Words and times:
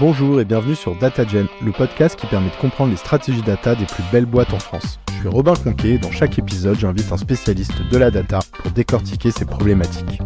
Bonjour 0.00 0.40
et 0.40 0.46
bienvenue 0.46 0.76
sur 0.76 0.96
DataGen, 0.96 1.46
le 1.62 1.72
podcast 1.72 2.18
qui 2.18 2.26
permet 2.26 2.48
de 2.48 2.56
comprendre 2.56 2.90
les 2.90 2.96
stratégies 2.96 3.42
data 3.42 3.74
des 3.74 3.84
plus 3.84 4.02
belles 4.10 4.24
boîtes 4.24 4.54
en 4.54 4.58
France. 4.58 4.98
Je 5.12 5.18
suis 5.18 5.28
Robin 5.28 5.52
Conquet 5.52 5.90
et 5.90 5.98
dans 5.98 6.10
chaque 6.10 6.38
épisode, 6.38 6.78
j'invite 6.78 7.12
un 7.12 7.18
spécialiste 7.18 7.82
de 7.86 7.98
la 7.98 8.10
data 8.10 8.38
pour 8.54 8.70
décortiquer 8.70 9.30
ces 9.30 9.44
problématiques. 9.44 10.22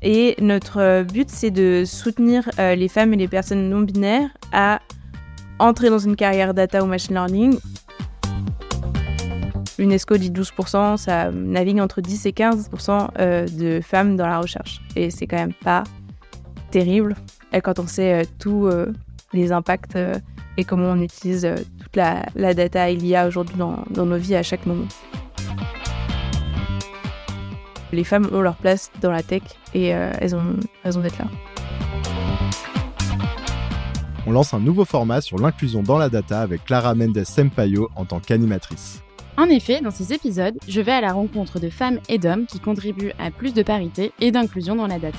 Et 0.00 0.36
notre 0.40 1.02
but, 1.02 1.28
c'est 1.28 1.50
de 1.50 1.84
soutenir 1.84 2.48
euh, 2.58 2.74
les 2.74 2.88
femmes 2.88 3.12
et 3.12 3.18
les 3.18 3.28
personnes 3.28 3.68
non 3.68 3.82
binaires 3.82 4.30
à 4.54 4.80
entrer 5.58 5.90
dans 5.90 5.98
une 5.98 6.16
carrière 6.16 6.54
data 6.54 6.82
ou 6.82 6.86
machine 6.86 7.12
learning. 7.12 7.58
L'UNESCO 9.78 10.16
dit 10.16 10.30
12%, 10.30 10.96
ça 10.96 11.30
navigue 11.30 11.78
entre 11.78 12.00
10 12.00 12.24
et 12.24 12.30
15% 12.30 13.08
euh, 13.18 13.46
de 13.48 13.82
femmes 13.82 14.16
dans 14.16 14.26
la 14.26 14.38
recherche. 14.38 14.80
Et 14.96 15.10
c'est 15.10 15.26
quand 15.26 15.36
même 15.36 15.52
pas 15.52 15.84
terrible 16.72 17.14
quand 17.62 17.78
on 17.78 17.86
sait 17.86 18.22
euh, 18.22 18.24
tous 18.38 18.68
les 19.32 19.52
impacts 19.52 19.96
et 20.56 20.64
comment 20.64 20.90
on 20.90 21.00
utilise 21.00 21.48
toute 21.80 21.96
la, 21.96 22.54
data 22.54 22.90
il 22.90 23.06
y 23.06 23.14
a 23.14 23.26
aujourd'hui 23.26 23.56
dans, 23.56 23.84
dans 23.90 24.06
nos 24.06 24.18
vies 24.18 24.34
à 24.34 24.42
chaque 24.42 24.66
moment. 24.66 24.86
Les 27.92 28.04
femmes 28.04 28.28
ont 28.32 28.40
leur 28.40 28.56
place 28.56 28.90
dans 29.00 29.10
la 29.10 29.22
tech 29.22 29.42
et 29.74 29.88
elles 29.88 30.34
ont 30.34 30.56
raison 30.82 31.00
d'être 31.00 31.18
là 31.18 31.26
on 34.26 34.32
lance 34.32 34.54
un 34.54 34.60
nouveau 34.60 34.84
format 34.84 35.20
sur 35.20 35.38
l'inclusion 35.38 35.82
dans 35.82 35.98
la 35.98 36.08
data 36.08 36.40
avec 36.40 36.64
Clara 36.64 36.94
Mendes 36.94 37.24
Sempayo 37.24 37.90
en 37.96 38.04
tant 38.04 38.20
qu'animatrice. 38.20 39.02
En 39.36 39.44
effet, 39.44 39.80
dans 39.80 39.90
ces 39.90 40.12
épisodes, 40.12 40.56
je 40.68 40.80
vais 40.80 40.92
à 40.92 41.00
la 41.00 41.12
rencontre 41.12 41.58
de 41.58 41.70
femmes 41.70 41.98
et 42.08 42.18
d'hommes 42.18 42.46
qui 42.46 42.60
contribuent 42.60 43.12
à 43.18 43.30
plus 43.30 43.54
de 43.54 43.62
parité 43.62 44.12
et 44.20 44.30
d'inclusion 44.30 44.76
dans 44.76 44.86
la 44.86 44.98
data. 44.98 45.18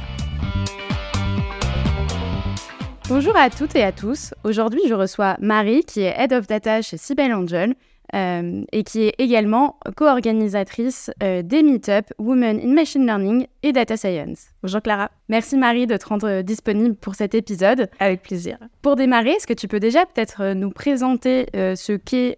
Bonjour 3.09 3.35
à 3.35 3.49
toutes 3.49 3.75
et 3.75 3.83
à 3.83 3.91
tous. 3.91 4.33
Aujourd'hui, 4.45 4.79
je 4.87 4.93
reçois 4.93 5.35
Marie, 5.41 5.83
qui 5.83 6.01
est 6.01 6.15
Head 6.17 6.31
of 6.31 6.47
Data 6.47 6.81
chez 6.81 6.95
Sibel 6.95 7.33
Angel, 7.33 7.75
euh, 8.15 8.63
et 8.71 8.83
qui 8.83 9.03
est 9.03 9.15
également 9.17 9.77
co-organisatrice 9.97 11.11
euh, 11.21 11.41
des 11.41 11.63
Meetup 11.63 12.13
Women 12.17 12.61
in 12.63 12.73
Machine 12.73 13.05
Learning 13.05 13.45
et 13.61 13.73
Data 13.73 13.97
Science. 13.97 14.47
Bonjour 14.61 14.81
Clara. 14.81 15.11
Merci 15.27 15.57
Marie 15.57 15.85
de 15.85 15.97
te 15.97 16.05
rendre 16.05 16.29
euh, 16.29 16.41
disponible 16.43 16.95
pour 16.95 17.15
cet 17.15 17.35
épisode. 17.35 17.89
Avec 17.99 18.21
plaisir. 18.21 18.57
Pour 18.81 18.95
démarrer, 18.95 19.31
est-ce 19.31 19.47
que 19.47 19.53
tu 19.53 19.67
peux 19.67 19.81
déjà 19.81 20.05
peut-être 20.05 20.53
nous 20.53 20.69
présenter 20.69 21.47
ce 21.53 21.93
qu'est 21.93 22.35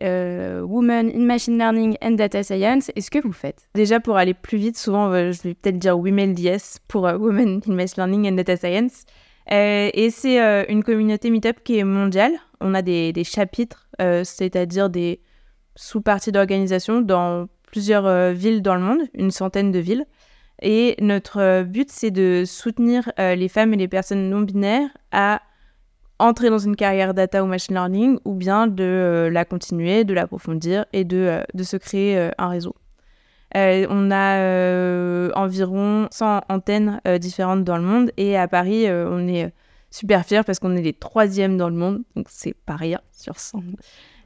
Women 0.63 1.11
in 1.13 1.25
Machine 1.25 1.59
Learning 1.59 1.95
and 2.01 2.11
Data 2.11 2.41
Science 2.41 2.89
et 2.95 3.01
ce 3.01 3.11
que 3.11 3.19
vous 3.19 3.33
faites? 3.33 3.67
Déjà, 3.75 3.99
pour 3.99 4.17
aller 4.17 4.33
plus 4.33 4.57
vite, 4.57 4.77
souvent, 4.77 5.11
je 5.11 5.41
vais 5.43 5.53
peut-être 5.53 5.77
dire 5.77 5.97
WMLDS 5.99 6.79
pour 6.87 7.03
Women 7.03 7.61
in 7.67 7.73
Machine 7.73 7.95
Learning 7.97 8.31
and 8.31 8.35
Data 8.35 8.57
Science. 8.57 9.05
Et 9.49 10.09
c'est 10.11 10.65
une 10.69 10.83
communauté 10.83 11.29
Meetup 11.29 11.63
qui 11.63 11.77
est 11.77 11.83
mondiale. 11.83 12.33
On 12.61 12.73
a 12.73 12.81
des, 12.81 13.23
chapitres, 13.23 13.87
c'est-à-dire 13.99 14.89
des 14.89 15.21
sous-parties 15.75 16.31
d'organisation 16.31 17.01
dans 17.01 17.47
plusieurs 17.75 18.05
euh, 18.05 18.31
villes 18.31 18.61
dans 18.61 18.75
le 18.75 18.81
monde, 18.81 19.01
une 19.13 19.31
centaine 19.31 19.71
de 19.71 19.79
villes. 19.79 20.05
Et 20.61 20.95
notre 21.01 21.41
euh, 21.41 21.63
but, 21.63 21.89
c'est 21.91 22.11
de 22.11 22.43
soutenir 22.45 23.11
euh, 23.19 23.35
les 23.35 23.49
femmes 23.49 23.73
et 23.73 23.77
les 23.77 23.89
personnes 23.89 24.29
non 24.29 24.41
binaires 24.41 24.89
à 25.11 25.41
entrer 26.17 26.49
dans 26.49 26.57
une 26.57 26.77
carrière 26.77 27.13
data 27.13 27.43
ou 27.43 27.47
machine 27.47 27.75
learning, 27.75 28.19
ou 28.23 28.33
bien 28.33 28.67
de 28.67 29.29
la 29.29 29.43
continuer, 29.43 30.05
de 30.05 30.13
l'approfondir 30.13 30.85
et 30.93 31.03
de, 31.03 31.43
se 31.61 31.75
créer 31.75 32.29
un 32.37 32.47
réseau. 32.47 32.73
On 33.53 34.11
a 34.11 35.31
environ 35.35 36.07
100 36.11 36.41
antennes 36.49 37.01
différentes 37.19 37.63
dans 37.63 37.77
le 37.77 37.83
monde, 37.83 38.11
et 38.17 38.37
à 38.37 38.47
Paris, 38.47 38.87
on 38.89 39.27
est 39.27 39.53
super 39.91 40.25
fiers 40.25 40.43
parce 40.45 40.59
qu'on 40.59 40.75
est 40.75 40.81
les 40.81 40.93
troisièmes 40.93 41.57
dans 41.57 41.69
le 41.69 41.75
monde, 41.75 42.03
donc 42.15 42.27
c'est 42.29 42.55
pas 42.65 42.75
rien 42.75 42.99
sur 43.11 43.39
100. 43.39 43.61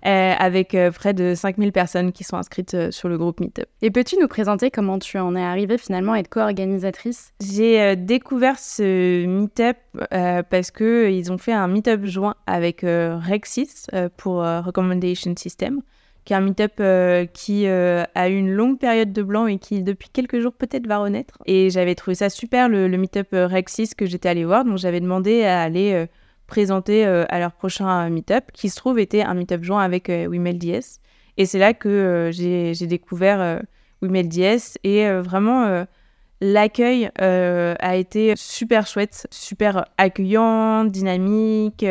Euh, 0.05 0.33
avec 0.39 0.75
euh, 0.75 0.91
près 0.91 1.13
de 1.13 1.35
5000 1.35 1.73
personnes 1.73 2.13
qui 2.13 2.23
sont 2.23 2.37
inscrites 2.37 2.73
euh, 2.73 2.89
sur 2.89 3.09
le 3.09 3.17
groupe 3.17 3.41
Meetup. 3.41 3.65
Et 3.81 3.91
peux-tu 3.91 4.15
nous 4.17 4.29
présenter 4.29 4.71
comment 4.71 4.97
tu 4.97 5.19
en 5.19 5.35
es 5.35 5.41
arrivée 5.41 5.77
finalement 5.77 6.13
à 6.13 6.19
être 6.19 6.29
co-organisatrice? 6.29 7.33
J'ai 7.41 7.97
découvert 7.97 8.57
ce 8.57 9.25
Meetup 9.25 9.77
parce 10.49 10.71
qu'ils 10.71 11.31
ont 11.33 11.37
fait 11.37 11.51
un 11.51 11.67
Meetup 11.67 12.05
joint 12.05 12.35
avec 12.47 12.81
Rexis 12.81 13.87
pour 14.15 14.37
Recommendation 14.37 15.33
System 15.35 15.81
un 16.33 16.41
meet-up 16.41 16.81
qui 17.33 17.67
a 17.67 18.29
eu 18.29 18.35
une 18.35 18.51
longue 18.51 18.79
période 18.79 19.13
de 19.13 19.23
blanc 19.23 19.47
et 19.47 19.57
qui 19.57 19.81
depuis 19.81 20.09
quelques 20.09 20.39
jours 20.39 20.53
peut-être 20.53 20.87
va 20.87 20.99
renaître. 20.99 21.37
Et 21.45 21.69
j'avais 21.69 21.95
trouvé 21.95 22.15
ça 22.15 22.29
super 22.29 22.69
le, 22.69 22.87
le 22.87 22.97
meet-up 22.97 23.27
Rexis 23.31 23.91
que 23.97 24.05
j'étais 24.05 24.29
allée 24.29 24.45
voir, 24.45 24.65
donc 24.65 24.77
j'avais 24.77 24.99
demandé 24.99 25.43
à 25.43 25.61
aller 25.61 26.07
présenté 26.49 27.05
euh, 27.05 27.23
à 27.29 27.39
leur 27.39 27.53
prochain 27.53 28.09
meet-up, 28.09 28.51
qui 28.51 28.69
se 28.69 28.75
trouve 28.75 28.99
était 28.99 29.21
un 29.21 29.35
meet-up 29.35 29.63
joint 29.63 29.81
avec 29.81 30.09
euh, 30.09 30.27
WeMailDS. 30.27 30.99
Et 31.37 31.45
c'est 31.45 31.59
là 31.59 31.73
que 31.73 31.87
euh, 31.87 32.31
j'ai 32.31 32.87
découvert 32.87 33.61
WeMailDS 34.01 34.77
et 34.83 35.09
vraiment 35.21 35.85
l'accueil 36.41 37.09
a 37.15 37.95
été 37.95 38.33
super 38.35 38.87
chouette, 38.87 39.27
super 39.31 39.85
accueillant, 39.97 40.83
dynamique. 40.83 41.85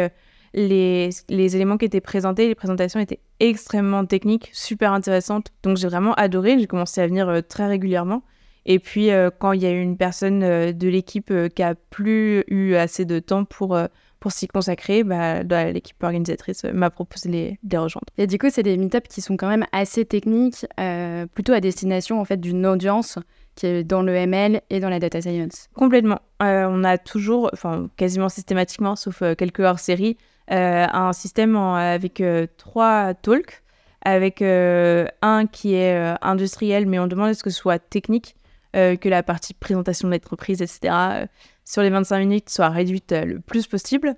Les, 0.54 1.10
les, 1.28 1.56
éléments 1.56 1.76
qui 1.76 1.84
étaient 1.84 2.00
présentés, 2.00 2.48
les 2.48 2.54
présentations 2.54 3.00
étaient 3.00 3.20
extrêmement 3.40 4.04
techniques, 4.04 4.50
super 4.52 4.92
intéressantes. 4.92 5.48
Donc 5.62 5.76
j'ai 5.76 5.88
vraiment 5.88 6.14
adoré, 6.14 6.58
j'ai 6.58 6.66
commencé 6.66 7.00
à 7.00 7.06
venir 7.06 7.42
très 7.48 7.66
régulièrement. 7.66 8.22
Et 8.66 8.78
puis 8.78 9.08
quand 9.38 9.52
il 9.52 9.62
y 9.62 9.66
a 9.66 9.70
eu 9.70 9.80
une 9.80 9.96
personne 9.96 10.40
de 10.40 10.88
l'équipe 10.88 11.32
qui 11.54 11.62
a 11.62 11.74
plus 11.74 12.44
eu 12.48 12.74
assez 12.74 13.06
de 13.06 13.18
temps 13.18 13.44
pour 13.44 13.78
pour 14.20 14.32
s'y 14.32 14.48
consacrer, 14.48 15.04
bah, 15.04 15.42
l'équipe 15.70 16.02
organisatrice 16.02 16.64
euh, 16.64 16.72
m'a 16.72 16.90
proposé 16.90 17.28
les, 17.28 17.50
de 17.62 17.70
les 17.70 17.78
rejoindre. 17.78 18.06
Et 18.16 18.26
du 18.26 18.38
coup, 18.38 18.48
c'est 18.50 18.62
des 18.62 18.76
meet 18.76 19.00
qui 19.08 19.20
sont 19.20 19.36
quand 19.36 19.48
même 19.48 19.64
assez 19.72 20.04
techniques, 20.04 20.66
euh, 20.80 21.26
plutôt 21.26 21.52
à 21.52 21.60
destination 21.60 22.20
en 22.20 22.24
fait 22.24 22.38
d'une 22.38 22.66
audience 22.66 23.18
qui 23.54 23.66
est 23.66 23.84
dans 23.84 24.02
le 24.02 24.14
ML 24.14 24.62
et 24.70 24.80
dans 24.80 24.88
la 24.88 25.00
data 25.00 25.20
science. 25.20 25.68
Complètement. 25.74 26.20
Euh, 26.42 26.66
on 26.68 26.84
a 26.84 26.96
toujours, 26.98 27.50
enfin 27.52 27.88
quasiment 27.96 28.28
systématiquement, 28.28 28.94
sauf 28.94 29.22
quelques 29.36 29.60
hors-série, 29.60 30.16
un 30.48 31.12
système 31.12 31.56
avec 31.56 32.22
trois 32.56 33.14
talks, 33.14 33.62
avec 34.02 34.42
un 34.42 35.46
qui 35.46 35.74
est 35.74 36.16
industriel, 36.22 36.86
mais 36.86 36.98
on 36.98 37.06
demande 37.06 37.30
à 37.30 37.34
ce 37.34 37.42
que 37.42 37.50
ce 37.50 37.58
soit 37.58 37.78
technique, 37.78 38.34
que 38.72 39.08
la 39.08 39.22
partie 39.22 39.54
présentation 39.54 40.08
de 40.08 40.14
l'entreprise, 40.14 40.62
etc 40.62 41.26
sur 41.68 41.82
les 41.82 41.90
25 41.90 42.18
minutes 42.20 42.48
soit 42.48 42.70
réduite 42.70 43.12
euh, 43.12 43.24
le 43.26 43.40
plus 43.40 43.66
possible. 43.66 44.14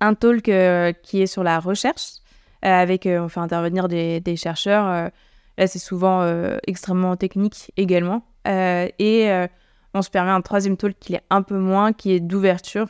Un 0.00 0.12
talk 0.12 0.48
euh, 0.50 0.92
qui 0.92 1.22
est 1.22 1.26
sur 1.26 1.42
la 1.42 1.58
recherche, 1.58 2.16
euh, 2.64 2.68
avec, 2.68 3.08
on 3.10 3.28
fait 3.28 3.40
intervenir 3.40 3.88
des, 3.88 4.36
chercheurs. 4.36 5.10
là, 5.56 5.66
c'est 5.66 5.78
souvent 5.78 6.26
extrêmement 6.66 7.16
technique 7.16 7.72
également. 7.78 8.22
et 8.44 9.46
on 9.94 10.02
se 10.02 10.10
permet 10.10 10.30
un 10.30 10.42
troisième 10.42 10.76
talk 10.76 10.98
qui 11.00 11.14
est 11.14 11.22
un 11.30 11.40
peu 11.40 11.58
moins, 11.58 11.94
qui 11.94 12.12
est 12.12 12.20
d'ouverture, 12.20 12.88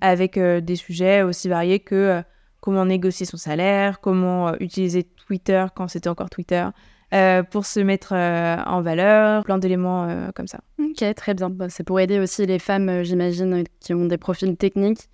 avec 0.00 0.38
des 0.38 0.76
sujets 0.76 1.22
aussi 1.22 1.48
variés 1.48 1.80
que 1.80 2.22
comment 2.60 2.84
négocier 2.84 3.26
son 3.26 3.36
salaire, 3.36 4.00
comment 4.00 4.54
utiliser 4.58 5.04
Twitter 5.04 5.66
quand 5.74 5.88
c'était 5.88 6.08
encore 6.08 6.30
Twitter, 6.30 6.66
euh, 7.14 7.42
pour 7.42 7.64
se 7.64 7.80
mettre 7.80 8.12
euh, 8.12 8.56
en 8.66 8.82
valeur, 8.82 9.42
plein 9.44 9.56
d'éléments 9.56 10.04
euh, 10.04 10.28
comme 10.34 10.46
ça. 10.46 10.60
Ok, 10.78 11.02
très 11.14 11.32
bien. 11.32 11.48
Bah, 11.48 11.70
c'est 11.70 11.84
pour 11.84 11.98
aider 12.00 12.18
aussi 12.18 12.44
les 12.44 12.58
femmes, 12.58 13.02
j'imagine, 13.02 13.64
qui 13.80 13.94
ont 13.94 14.04
des 14.04 14.18
profils 14.18 14.54
techniques 14.56 15.08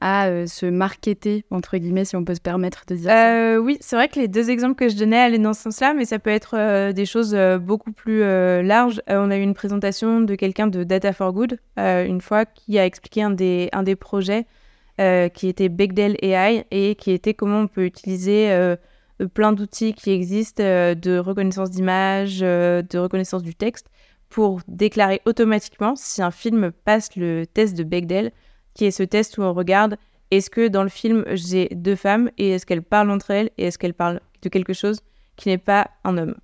à 0.00 0.46
se 0.46 0.66
marketer, 0.66 1.44
entre 1.50 1.76
guillemets, 1.76 2.04
si 2.04 2.16
on 2.16 2.24
peut 2.24 2.34
se 2.34 2.40
permettre 2.40 2.84
de 2.86 2.96
dire 2.96 3.10
ça. 3.10 3.60
Oui, 3.60 3.78
c'est 3.80 3.96
vrai 3.96 4.08
que 4.08 4.18
les 4.18 4.28
deux 4.28 4.50
exemples 4.50 4.74
que 4.74 4.88
je 4.88 4.96
donnais 4.96 5.18
allaient 5.18 5.38
dans 5.38 5.54
ce 5.54 5.62
sens-là, 5.62 5.94
mais 5.94 6.04
ça 6.04 6.18
peut 6.18 6.30
être 6.30 6.92
des 6.92 7.06
choses 7.06 7.36
beaucoup 7.60 7.92
plus 7.92 8.20
larges. 8.20 9.00
on 9.08 9.30
a 9.30 9.36
eu 9.36 9.42
une 9.42 9.54
présentation 9.54 10.20
de 10.20 10.34
quelqu'un 10.34 10.66
de 10.66 10.84
Data 10.84 11.12
for 11.12 11.32
Good, 11.32 11.58
une 11.76 12.20
fois, 12.20 12.44
qui 12.44 12.78
a 12.78 12.86
expliqué 12.86 13.22
un 13.22 13.30
des, 13.30 13.68
un 13.72 13.82
des 13.82 13.96
projets 13.96 14.46
qui 14.98 15.48
était 15.48 15.68
Begdel 15.68 16.16
AI 16.22 16.64
et 16.70 16.94
qui 16.94 17.12
était 17.12 17.34
comment 17.34 17.60
on 17.60 17.66
peut 17.68 17.84
utiliser 17.84 18.76
euh, 19.22 19.28
plein 19.28 19.52
d'outils 19.52 19.94
qui 19.94 20.10
existent 20.10 20.62
euh, 20.62 20.94
de 20.94 21.18
reconnaissance 21.18 21.70
d'image, 21.70 22.40
euh, 22.42 22.82
de 22.82 22.98
reconnaissance 22.98 23.42
du 23.42 23.54
texte, 23.54 23.88
pour 24.28 24.60
déclarer 24.68 25.22
automatiquement 25.24 25.94
si 25.96 26.22
un 26.22 26.30
film 26.30 26.72
passe 26.84 27.14
le 27.16 27.46
test 27.46 27.76
de 27.76 27.84
Bechdel, 27.84 28.32
qui 28.76 28.84
est 28.84 28.90
ce 28.92 29.02
test 29.02 29.38
où 29.38 29.42
on 29.42 29.54
regarde 29.54 29.96
est-ce 30.30 30.50
que 30.50 30.68
dans 30.68 30.82
le 30.82 30.88
film 30.88 31.24
j'ai 31.32 31.68
deux 31.72 31.96
femmes 31.96 32.30
et 32.38 32.50
est-ce 32.50 32.66
qu'elles 32.66 32.82
parlent 32.82 33.10
entre 33.10 33.30
elles 33.30 33.50
et 33.58 33.64
est-ce 33.64 33.78
qu'elles 33.78 33.94
parlent 33.94 34.20
de 34.42 34.48
quelque 34.48 34.72
chose 34.72 35.00
qui 35.36 35.48
n'est 35.48 35.58
pas 35.58 35.88
un 36.04 36.18
homme? 36.18 36.34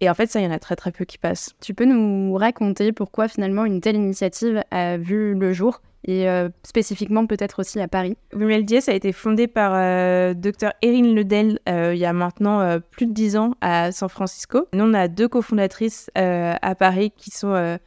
Et 0.00 0.10
en 0.10 0.14
fait, 0.14 0.26
ça, 0.26 0.40
il 0.40 0.44
y 0.44 0.46
en 0.46 0.50
a 0.50 0.58
très 0.58 0.76
très 0.76 0.90
peu 0.90 1.04
qui 1.04 1.18
passent. 1.18 1.54
Tu 1.60 1.72
peux 1.72 1.84
nous 1.84 2.34
raconter 2.34 2.92
pourquoi 2.92 3.28
finalement 3.28 3.64
une 3.64 3.80
telle 3.80 3.96
initiative 3.96 4.62
a 4.70 4.98
vu 4.98 5.34
le 5.34 5.52
jour 5.52 5.80
et 6.06 6.28
euh, 6.28 6.50
spécifiquement 6.64 7.26
peut-être 7.26 7.60
aussi 7.60 7.80
à 7.80 7.88
Paris? 7.88 8.16
WMLDS 8.34 8.88
a 8.88 8.92
été 8.92 9.12
fondé 9.12 9.46
par 9.46 9.72
euh, 9.74 10.34
Dr 10.34 10.72
Erin 10.82 11.14
Ledel 11.14 11.60
euh, 11.68 11.94
il 11.94 12.00
y 12.00 12.04
a 12.04 12.12
maintenant 12.12 12.78
plus 12.90 13.06
de 13.06 13.12
10 13.12 13.36
ans 13.36 13.54
à 13.60 13.92
San 13.92 14.08
Francisco. 14.08 14.66
Nous, 14.74 14.84
on 14.84 14.92
a 14.92 15.08
deux 15.08 15.28
cofondatrices 15.28 16.10
à 16.14 16.74
Paris 16.74 17.12
qui 17.16 17.30
sont 17.30 17.78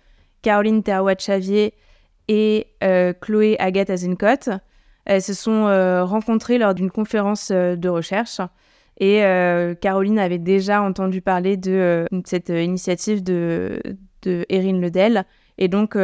Caroline 0.42 0.82
Terwat-Chavier 0.82 1.74
et 2.28 2.68
Chloé 3.22 3.56
Agathe 3.60 3.90
Azencott. 3.90 4.50
Elles 5.06 5.22
se 5.22 5.34
sont 5.34 5.66
rencontrées 6.06 6.58
lors 6.58 6.74
d'une 6.74 6.92
conférence 6.92 7.52
de 7.52 7.90
recherche. 7.90 8.42
Et 9.00 9.22
Caroline 9.82 10.20
avait 10.20 10.38
déjà 10.38 10.82
entendu 10.82 11.22
parler 11.22 11.56
de 11.58 12.06
cette 12.26 12.50
initiative 12.50 13.24
de, 13.24 13.82
de 14.24 14.46
Erin 14.50 14.80
Ledel. 14.80 15.24
Et 15.58 15.68
donc, 15.70 15.94
quand 15.94 16.00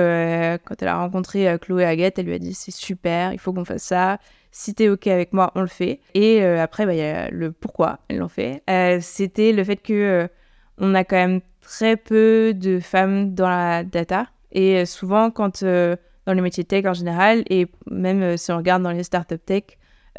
elle 0.81 0.87
a 0.87 0.97
rencontré 0.97 1.57
Chloé 1.59 1.85
Aguette, 1.85 2.19
elle 2.19 2.27
lui 2.27 2.33
a 2.33 2.39
dit 2.39 2.53
c'est 2.53 2.71
super, 2.71 3.33
il 3.33 3.39
faut 3.39 3.51
qu'on 3.51 3.65
fasse 3.65 3.83
ça. 3.83 4.19
Si 4.51 4.73
t'es 4.73 4.87
OK 4.87 5.07
avec 5.07 5.33
moi, 5.33 5.51
on 5.55 5.61
le 5.61 5.67
fait. 5.67 5.99
Et 6.13 6.43
après, 6.45 6.85
bah, 6.85 6.93
il 6.93 6.99
y 6.99 7.01
a 7.01 7.29
le 7.29 7.51
pourquoi 7.51 7.99
elles 8.07 8.19
l'ont 8.19 8.29
fait. 8.29 8.63
C'était 9.01 9.51
le 9.51 9.63
fait 9.63 9.77
que 9.77 10.29
on 10.77 10.95
a 10.95 11.03
quand 11.03 11.15
même 11.15 11.41
très 11.61 11.97
peu 11.97 12.53
de 12.53 12.79
femmes 12.79 13.33
dans 13.33 13.49
la 13.49 13.83
data. 13.83 14.27
Et 14.51 14.77
euh, 14.77 14.85
souvent, 14.85 15.31
quand 15.31 15.63
euh, 15.63 15.95
dans 16.25 16.33
les 16.33 16.41
métiers 16.41 16.63
tech 16.63 16.85
en 16.85 16.93
général, 16.93 17.43
et 17.49 17.67
même 17.89 18.21
euh, 18.21 18.37
si 18.37 18.51
on 18.51 18.57
regarde 18.57 18.83
dans 18.83 18.91
les 18.91 19.03
startups 19.03 19.37
tech, 19.39 19.63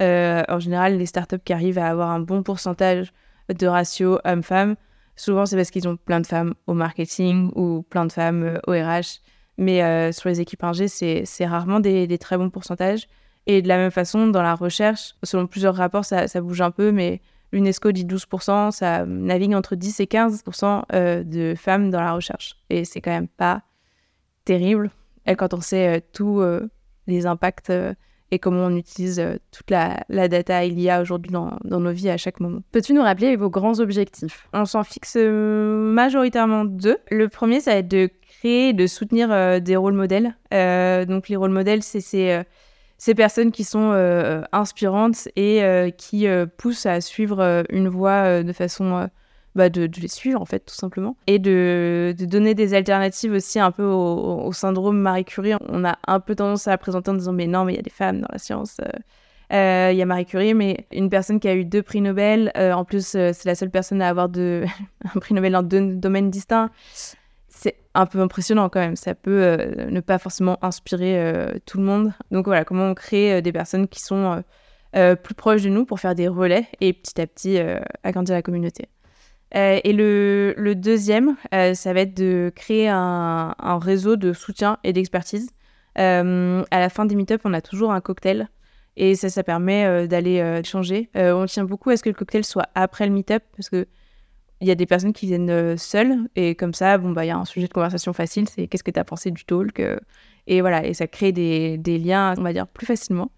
en 0.01 0.59
général, 0.59 0.99
les 0.99 1.06
startups 1.06 1.39
qui 1.45 1.53
arrivent 1.53 1.79
à 1.79 1.89
avoir 1.89 2.11
un 2.11 2.21
bon 2.21 2.43
pourcentage 2.43 3.12
de 3.49 3.67
ratio 3.67 4.19
homme-femme, 4.25 4.75
souvent 5.15 5.47
c'est 5.47 5.56
parce 5.56 5.71
qu'ils 5.71 5.87
ont 5.87 5.97
plein 5.97 6.21
de 6.21 6.27
femmes 6.27 6.55
au 6.67 6.75
marketing 6.75 7.53
ou 7.55 7.83
plein 7.83 8.05
de 8.05 8.12
femmes 8.12 8.59
au 8.67 8.73
RH. 8.73 9.21
Mais 9.56 10.12
sur 10.12 10.29
les 10.29 10.41
équipes 10.41 10.65
ingé, 10.65 10.89
c'est 10.89 11.47
rarement 11.47 11.79
des, 11.79 12.19
très 12.19 12.37
bons 12.37 12.50
pourcentages. 12.50 13.07
Et 13.47 13.62
de 13.62 13.69
la 13.69 13.77
même 13.77 13.93
façon, 13.93 14.27
dans 14.27 14.43
la 14.43 14.57
recherche, 14.57 15.15
selon 15.23 15.47
plusieurs 15.47 15.77
rapports, 15.77 16.05
ça, 16.05 16.27
ça 16.27 16.41
bouge 16.41 16.61
un 16.61 16.73
peu, 16.73 16.91
mais 16.91 17.21
L'UNESCO 17.55 17.93
dit 17.93 18.05
12%, 18.05 18.73
ça 18.73 19.07
navigue 19.07 19.55
entre 19.55 19.77
10 19.77 20.00
et 20.00 20.07
15% 20.07 20.83
euh, 20.93 21.23
de 21.23 21.55
femmes 21.57 21.89
dans 21.89 22.00
la 22.00 22.12
recherche. 22.12 22.57
Et 22.69 22.85
c'est 22.85 23.00
quand 23.00 23.12
même 23.12 23.29
pas 23.29 23.62
terrible 24.45 24.91
et 25.26 25.37
quand 25.37 25.55
on 25.55 25.61
sait 25.61 25.97
euh, 25.97 26.00
tous 26.12 26.41
euh, 26.41 26.69
les 27.06 27.26
impacts 27.26 27.73
et 28.31 28.38
comment 28.38 28.67
on 28.67 28.76
utilise 28.76 29.23
toute 29.53 29.71
la, 29.71 30.05
data 30.09 30.65
il 30.65 30.81
y 30.81 30.91
a 30.91 31.00
aujourd'hui 31.00 31.31
dans, 31.31 31.59
dans, 31.65 31.81
nos 31.81 31.93
vies 31.93 32.11
à 32.11 32.17
chaque 32.17 32.41
moment. 32.41 32.61
Peux-tu 32.73 32.94
nous 32.94 33.03
rappeler 33.03 33.37
vos 33.37 33.50
grands 33.50 33.79
objectifs? 33.79 34.49
On 34.53 34.65
s'en 34.65 34.82
fixe 34.82 35.17
majoritairement 35.17 36.65
deux. 36.65 36.97
Le 37.11 37.29
premier, 37.29 37.61
ça 37.61 37.73
va 37.73 37.76
être 37.79 37.88
de 37.88 38.09
créer, 38.23 38.73
de 38.73 38.87
soutenir 38.87 39.61
des 39.61 39.76
rôles 39.76 39.93
modèles. 39.93 40.35
donc 41.06 41.29
les 41.29 41.37
rôles 41.37 41.50
modèles, 41.50 41.82
c'est 41.82 42.00
ces 43.05 43.15
personnes 43.15 43.53
qui 43.53 43.65
sont 43.65 43.91
euh, 43.93 44.43
inspirantes 44.53 45.29
et 45.37 45.62
euh, 45.62 45.91
qui 45.91 46.26
euh, 46.26 46.47
poussent 46.47 46.87
à 46.87 47.00
suivre 47.00 47.65
une 47.69 47.88
voie 47.88 48.43
de 48.43 48.53
façon 48.53 49.11
bah 49.55 49.69
de, 49.69 49.89
les 50.01 50.09
suivre 50.09 50.41
en 50.41 50.45
fait 50.45 50.61
tout 50.61 50.75
simplement 50.75 51.17
et 51.27 51.39
de, 51.39 52.15
donner 52.19 52.55
des 52.55 52.75
alternatives 52.75 53.33
aussi 53.33 53.61
un 53.61 53.71
peu 53.71 53.85
au, 53.85 54.53
syndrome 54.53 54.99
Marie 54.99 55.25
Curie 55.25 55.55
on 55.69 55.85
a 55.85 55.99
un 56.06 56.21
peu 56.21 56.35
tendance 56.35 56.67
à 56.69 56.73
la 56.73 56.79
présenter 56.79 57.11
en 57.11 57.15
disant 57.15 57.33
mais 57.33 57.47
non 57.47 57.65
mais 57.65 57.75
il 57.75 57.77
y 57.77 57.81
a 57.81 57.83
des 57.83 57.91
femmes 57.91 58.21
dans 58.21 58.29
la 58.31 58.39
science 58.39 58.79
il 59.51 59.97
y 59.97 60.03
a 60.03 60.06
Marie 60.06 60.27
Curie 60.27 60.55
mais 60.55 60.87
une 60.93 61.11
personne 61.11 61.39
qui 61.39 61.49
a 61.49 61.55
eu 61.55 61.65
deux 61.65 61.83
prix 61.83 62.01
Nobel 62.01 62.51
en 62.56 62.85
plus 62.85 63.06
c'est 63.06 63.45
la 63.45 63.55
seule 63.55 63.71
personne 63.71 64.03
à 64.03 64.09
avoir 64.09 64.29
de, 64.29 64.65
un 65.15 65.21
prix 65.21 65.35
Nobel 65.35 65.53
dans 65.53 65.62
deux 65.62 65.95
domaines 65.95 66.31
distincts 66.31 66.71
c'est 67.65 67.77
un 67.95 68.05
peu 68.05 68.21
impressionnant 68.21 68.69
quand 68.69 68.81
même. 68.81 68.97
Ça 68.97 69.15
peut 69.15 69.43
euh, 69.43 69.91
ne 69.91 70.00
pas 70.00 70.19
forcément 70.19 70.59
inspirer 70.62 71.19
euh, 71.19 71.55
tout 71.65 71.79
le 71.79 71.85
monde. 71.85 72.12
Donc 72.31 72.45
voilà, 72.45 72.65
comment 72.65 72.85
on 72.91 72.95
crée 72.95 73.35
euh, 73.35 73.41
des 73.41 73.53
personnes 73.53 73.89
qui 73.89 74.00
sont 74.00 74.43
plus 75.25 75.35
proches 75.35 75.62
de 75.62 75.71
nous 75.71 75.85
pour 75.85 75.99
faire 75.99 76.15
des 76.15 76.29
relais 76.29 76.69
et 76.81 76.93
petit 76.93 77.21
à 77.21 77.27
petit 77.27 77.59
agrandir 78.05 78.37
la 78.37 78.43
communauté. 78.43 78.89
Et 79.55 79.93
le, 79.93 80.75
deuxième, 80.75 81.37
ça 81.53 81.93
va 81.93 82.01
être 82.01 82.15
de 82.15 82.53
créer 82.55 82.89
un, 82.89 83.79
réseau 83.81 84.17
de 84.17 84.33
soutien 84.33 84.79
et 84.85 84.93
d'expertise. 84.93 85.51
à 85.97 86.23
la 86.73 86.89
fin 86.91 87.06
des 87.06 87.15
meet-up, 87.15 87.41
on 87.45 87.55
a 87.55 87.61
toujours 87.61 87.93
un 87.93 88.01
cocktail 88.01 88.49
et 88.97 89.15
ça, 89.15 89.31
ça 89.31 89.43
permet 89.43 90.06
d'aller 90.09 90.37
échanger. 90.61 91.09
on 91.15 91.47
tient 91.47 91.65
beaucoup 91.65 91.91
à 91.91 91.97
ce 91.97 92.03
que 92.03 92.09
le 92.11 92.15
cocktail 92.15 92.45
soit 92.45 92.69
après 92.75 93.06
le 93.06 93.12
meet-up 93.12 93.43
parce 93.56 93.71
que 93.71 93.87
il 94.65 94.69
y 94.69 94.71
a 94.71 94.75
des 94.75 94.87
personnes 94.87 95.12
qui 95.12 95.27
viennent 95.27 95.51
euh, 95.51 95.77
seules 95.77 96.29
et 96.37 96.55
comme 96.55 96.75
ça, 96.75 96.99
bon, 96.99 97.11
bah, 97.12 97.25
il 97.25 97.29
y 97.29 97.31
a 97.31 97.37
un 97.37 97.45
sujet 97.45 97.69
de 97.69 97.73
conversation 97.73 98.12
facile, 98.12 98.49
c'est 98.49 98.67
qu'est-ce 98.67 98.85
que 98.85 98.91
tu 98.91 98.99
as 98.99 99.05
pensé 99.05 99.31
du 99.31 99.45
talk 99.45 99.79
euh, 99.81 99.99
Et 100.47 100.61
voilà, 100.61 100.87
et 100.87 100.95
ça 100.95 101.07
crée 101.07 101.33
des, 101.33 101.99
liens, 101.99 102.35
on 102.39 102.43
va 102.43 102.53
dire, 102.53 102.67
plus 102.67 102.87
facilement. 102.87 103.31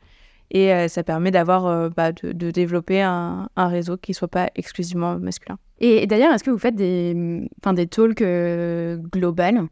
Et 0.51 0.73
euh, 0.73 0.89
ça 0.89 1.03
permet 1.03 1.31
d'avoir, 1.31 1.91
bah, 1.91 2.13
de, 2.13 2.33
de, 2.33 2.51
développer 2.51 3.03
un, 3.03 3.49
un, 3.57 3.69
réseau 3.69 3.97
qui 3.97 4.13
ne 4.13 4.15
soit 4.15 4.29
pas 4.29 4.51
exclusivement 4.55 5.19
masculin. 5.19 5.59
Et, 5.81 6.07
d'ailleurs, 6.07 6.33
est-ce 6.33 6.45
que 6.45 6.51
vous 6.51 6.59
faites 6.59 6.77
des, 6.77 7.49
enfin, 7.61 7.75
des 7.75 7.87
talks 7.87 8.23
globales 9.13 9.63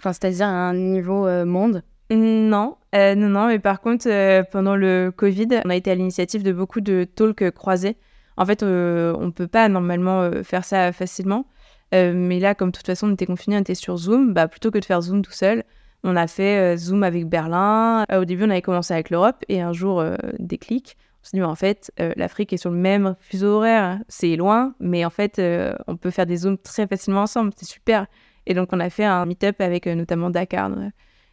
enfin, 0.00 0.12
C'est-à-dire 0.12 0.46
à 0.46 0.68
un 0.68 0.74
niveau 0.74 1.26
monde? 1.44 1.82
Non, 2.10 2.76
non, 2.94 3.16
non, 3.16 3.46
mais 3.46 3.58
par 3.58 3.80
contre, 3.80 4.08
pendant 4.50 4.76
le 4.76 5.12
Covid, 5.14 5.48
on 5.64 5.70
a 5.70 5.76
été 5.76 5.90
à 5.90 5.94
l'initiative 5.94 6.42
de 6.42 6.52
beaucoup 6.52 6.80
de 6.80 7.04
talks 7.04 7.50
croisés 7.52 7.96
en 8.36 8.46
fait, 8.46 8.62
euh, 8.62 9.14
on 9.18 9.26
ne 9.26 9.30
peut 9.30 9.46
pas 9.46 9.68
normalement 9.68 10.22
euh, 10.22 10.42
faire 10.42 10.64
ça 10.64 10.92
facilement. 10.92 11.46
Euh, 11.94 12.12
mais 12.14 12.40
là, 12.40 12.54
comme 12.54 12.70
de 12.70 12.76
toute 12.76 12.86
façon, 12.86 13.08
on 13.08 13.12
était 13.12 13.26
confinés, 13.26 13.56
on 13.56 13.60
était 13.60 13.74
sur 13.74 13.96
Zoom, 13.96 14.32
bah, 14.32 14.48
plutôt 14.48 14.70
que 14.70 14.78
de 14.78 14.84
faire 14.84 15.02
Zoom 15.02 15.22
tout 15.22 15.32
seul, 15.32 15.64
on 16.04 16.16
a 16.16 16.26
fait 16.26 16.76
Zoom 16.76 17.02
avec 17.02 17.28
Berlin. 17.28 18.04
au 18.12 18.24
début, 18.24 18.44
on 18.44 18.50
avait 18.50 18.62
commencé 18.62 18.92
avec 18.94 19.10
l'Europe 19.10 19.44
et 19.48 19.60
un 19.60 19.72
jour, 19.72 20.04
déclic. 20.38 20.96
On 21.22 21.24
s'est 21.24 21.36
dit, 21.36 21.42
en 21.42 21.54
fait, 21.54 21.92
l'Afrique 22.16 22.52
est 22.52 22.56
sur 22.56 22.70
le 22.70 22.76
même 22.76 23.14
fuseau 23.20 23.58
horaire. 23.58 24.00
C'est 24.08 24.34
loin, 24.34 24.74
mais 24.80 25.04
en 25.04 25.10
fait, 25.10 25.40
on 25.86 25.96
peut 25.96 26.10
faire 26.10 26.26
des 26.26 26.38
Zooms 26.38 26.58
très 26.58 26.86
facilement 26.86 27.22
ensemble. 27.22 27.52
C'est 27.56 27.66
super. 27.68 28.06
Et 28.46 28.54
donc, 28.54 28.70
on 28.72 28.80
a 28.80 28.90
fait 28.90 29.04
un 29.04 29.24
meet-up 29.26 29.60
avec 29.60 29.86
notamment 29.86 30.30
Dakar. 30.30 30.70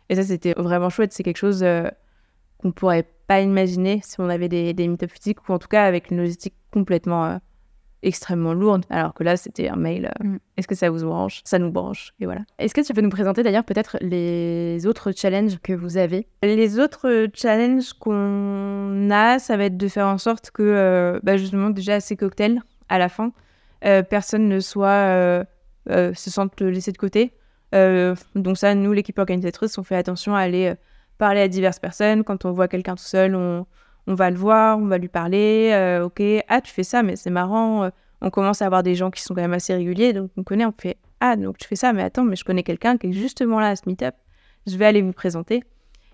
Et 0.09 0.15
ça, 0.15 0.23
c'était 0.23 0.53
vraiment 0.53 0.89
chouette. 0.89 1.13
C'est 1.13 1.23
quelque 1.23 1.37
chose 1.37 1.65
qu'on 2.59 2.71
pourrait 2.71 3.07
pas 3.29 3.41
imaginer 3.41 4.01
si 4.03 4.19
on 4.19 4.27
avait 4.27 4.49
des, 4.49 4.73
des 4.73 4.87
meet 4.87 5.07
physiques 5.07 5.47
ou 5.47 5.53
en 5.53 5.59
tout 5.59 5.67
cas 5.67 5.83
avec 5.85 6.09
une 6.09 6.17
logistique 6.17 6.55
complètement 6.71 7.25
euh, 7.25 7.37
extrêmement 8.03 8.53
lourde. 8.53 8.85
Alors 8.89 9.13
que 9.13 9.23
là, 9.23 9.37
c'était 9.37 9.69
un 9.69 9.75
mail. 9.75 10.11
Euh, 10.21 10.27
mm. 10.27 10.39
Est-ce 10.57 10.67
que 10.67 10.75
ça 10.75 10.89
vous 10.89 11.05
branche? 11.05 11.41
Ça 11.45 11.59
nous 11.59 11.71
branche. 11.71 12.13
Et 12.19 12.25
voilà. 12.25 12.41
Est-ce 12.57 12.73
que 12.73 12.81
tu 12.81 12.93
peux 12.93 13.01
nous 13.01 13.09
présenter 13.09 13.43
d'ailleurs 13.43 13.63
peut-être 13.63 13.97
les 14.01 14.85
autres 14.85 15.11
challenges 15.11 15.57
que 15.61 15.73
vous 15.73 15.97
avez? 15.97 16.27
Les 16.43 16.79
autres 16.79 17.27
challenges 17.33 17.93
qu'on 17.93 19.09
a, 19.11 19.39
ça 19.39 19.57
va 19.57 19.65
être 19.65 19.77
de 19.77 19.87
faire 19.87 20.07
en 20.07 20.17
sorte 20.17 20.51
que, 20.51 20.63
euh, 20.63 21.19
bah, 21.23 21.37
justement, 21.37 21.69
déjà 21.69 21.99
ces 21.99 22.15
cocktails 22.15 22.61
à 22.89 22.97
la 22.97 23.09
fin, 23.09 23.31
personne 23.81 24.47
ne 24.47 24.59
soit 24.59 25.45
se 25.87 26.29
sente 26.29 26.59
laissé 26.59 26.91
de 26.91 26.97
côté. 26.97 27.33
donc 27.71 28.57
ça, 28.57 28.73
nous, 28.75 28.93
l'équipe 28.93 29.19
organisatrice, 29.19 29.77
on 29.77 29.83
fait 29.83 29.95
attention 29.95 30.35
à 30.35 30.39
aller 30.39 30.73
parler 31.19 31.41
à 31.41 31.47
diverses 31.47 31.79
personnes. 31.79 32.23
Quand 32.23 32.45
on 32.45 32.51
voit 32.51 32.67
quelqu'un 32.67 32.95
tout 32.95 33.03
seul, 33.03 33.35
on, 33.35 33.67
va 34.15 34.29
le 34.31 34.37
voir, 34.37 34.77
on 34.77 34.85
va 34.85 34.97
lui 34.97 35.07
parler. 35.07 35.69
Euh, 35.73 36.05
ok, 36.05 36.21
ah, 36.47 36.61
tu 36.61 36.73
fais 36.73 36.83
ça, 36.83 37.03
mais 37.03 37.15
c'est 37.15 37.29
marrant. 37.29 37.83
Euh, 37.83 37.89
on 38.21 38.29
commence 38.29 38.61
à 38.61 38.65
avoir 38.65 38.83
des 38.83 38.95
gens 38.95 39.11
qui 39.11 39.21
sont 39.21 39.33
quand 39.33 39.41
même 39.41 39.53
assez 39.53 39.73
réguliers, 39.73 40.13
donc 40.13 40.31
on 40.35 40.43
connaît, 40.43 40.65
on 40.65 40.73
fait 40.77 40.97
Ah, 41.19 41.35
donc 41.35 41.57
tu 41.57 41.67
fais 41.67 41.75
ça, 41.75 41.93
mais 41.93 42.03
attends, 42.03 42.23
mais 42.23 42.35
je 42.35 42.43
connais 42.43 42.63
quelqu'un 42.63 42.97
qui 42.97 43.07
est 43.07 43.13
justement 43.13 43.59
là 43.59 43.69
à 43.69 43.75
ce 43.75 43.83
meet-up. 43.85 44.15
Je 44.67 44.75
vais 44.77 44.85
aller 44.85 45.01
vous 45.01 45.13
présenter 45.13 45.63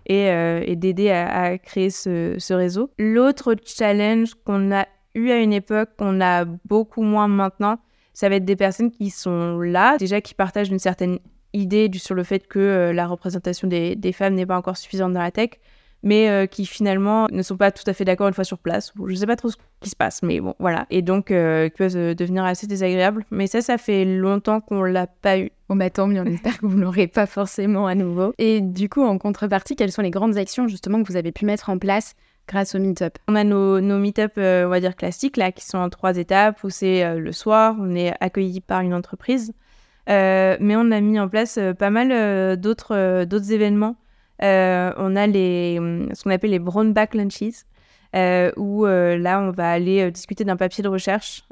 et, 0.06 0.30
euh, 0.30 0.75
d'aider 0.75 1.10
à, 1.10 1.58
créer 1.58 1.90
ce, 1.90 2.54
réseau. 2.54 2.92
L'autre 3.00 3.56
challenge 3.66 4.36
qu'on 4.46 4.72
a 4.72 4.86
eu 5.16 5.32
à 5.32 5.38
une 5.38 5.54
époque, 5.54 5.90
qu'on 5.98 6.22
a 6.22 6.46
beaucoup 6.46 7.02
moins 7.02 7.28
maintenant, 7.28 7.80
ça 8.14 8.30
va 8.30 8.36
être 8.36 8.46
des 8.46 8.56
personnes 8.56 8.92
qui 8.92 9.10
sont 9.10 9.60
là, 9.60 9.98
déjà 9.98 10.22
qui 10.22 10.36
partagent 10.36 10.70
une 10.70 10.80
certaine 10.80 11.20
idée 11.54 11.90
sur 11.96 12.16
le 12.16 12.24
fait 12.24 12.48
que 12.48 12.92
la 12.94 13.08
représentation 13.08 13.68
des, 13.68 14.12
femmes 14.14 14.36
n'est 14.36 14.46
pas 14.46 14.58
encore 14.58 14.78
suffisante 14.78 15.14
dans 15.14 15.22
la 15.22 15.32
tech, 15.32 15.52
mais 16.05 16.29
euh, 16.29 16.45
qui 16.45 16.65
finalement 16.65 17.27
ne 17.31 17.41
sont 17.41 17.57
pas 17.57 17.71
tout 17.71 17.83
à 17.88 17.93
fait 17.93 18.05
d'accord 18.05 18.29
une 18.29 18.33
fois 18.33 18.45
sur 18.45 18.57
place. 18.57 18.93
je 18.95 19.12
ne 19.12 19.15
sais 19.15 19.25
pas 19.25 19.35
trop 19.35 19.50
ce 19.50 19.57
qui 19.81 19.89
se 19.89 19.95
passe, 19.95 20.24
mais 20.24 20.39
bon, 20.39 20.53
voilà. 20.59 20.85
Et 20.89 21.01
donc, 21.01 21.31
euh, 21.31 21.67
qui 21.67 21.77
peuvent 21.77 22.15
devenir 22.15 22.45
assez 22.45 22.67
désagréables. 22.67 23.25
Mais 23.31 23.47
ça, 23.47 23.62
ça 23.62 23.77
fait 23.77 24.05
longtemps 24.05 24.62
qu'on 24.62 24.83
l'a 24.83 25.07
pas 25.07 25.38
eu. 25.38 25.51
Bon, 25.67 25.75
bah 25.75 25.89
tant 25.89 26.07
mieux, 26.07 26.21
on 26.21 26.25
espère 26.25 26.57
que 26.57 26.65
vous 26.65 26.77
ne 26.77 26.83
l'aurez 26.83 27.07
pas 27.07 27.25
forcément 27.25 27.88
à 27.88 27.95
nouveau. 27.95 28.33
Et 28.38 28.62
du 28.62 28.88
coup, 28.88 29.03
en 29.03 29.17
contrepartie, 29.17 29.75
quelles 29.75 29.91
sont 29.91 30.03
les 30.03 30.12
grandes 30.12 30.38
actions 30.38 30.69
justement 30.69 31.03
que 31.03 31.07
vous 31.12 31.17
avez 31.17 31.33
pu 31.33 31.45
mettre 31.45 31.69
en 31.69 31.77
place 31.77 32.13
grâce 32.47 32.75
au 32.75 32.79
Meetup? 32.79 33.17
On 33.27 33.35
a 33.35 33.43
nos, 33.43 33.81
nos 33.81 33.97
Meetup, 33.97 34.38
on 34.38 34.69
va 34.69 34.79
dire 34.79 34.95
classiques, 34.95 35.35
là, 35.35 35.51
qui 35.51 35.65
sont 35.65 35.79
en 35.79 35.89
trois 35.89 36.17
étapes, 36.17 36.63
où 36.63 36.69
c'est 36.69 37.17
le 37.17 37.31
soir, 37.31 37.75
on 37.79 37.95
est 37.95 38.13
accueilli 38.21 38.62
par 38.62 38.81
une 38.81 38.93
entreprise. 38.93 39.51
Euh, 40.09 40.57
mais 40.59 40.75
on 40.75 40.91
a 40.91 41.01
mis 41.01 41.19
en 41.19 41.27
place 41.27 41.57
euh, 41.57 41.74
pas 41.74 41.89
mal 41.89 42.12
euh, 42.12 42.55
d'autres 42.55 43.25
d'autres 43.25 43.51
événements. 43.51 43.95
On 44.42 45.15
a 45.15 45.27
les, 45.27 45.77
ce 46.13 46.24
qu'on 46.24 46.32
appelle 46.32 46.51
les 46.51 46.60
brown 46.60 46.94
back 46.94 47.13
lunches, 47.13 47.65
où 48.58 48.86
là, 48.86 49.42
on 49.42 49.51
va 49.51 49.72
aller 49.72 50.12
discuter 50.12 50.44
d'un 50.44 50.58
papier 50.58 50.84
de 50.84 50.89
recherche, 50.89 51.44